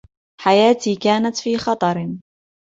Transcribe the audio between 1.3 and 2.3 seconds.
في خطر.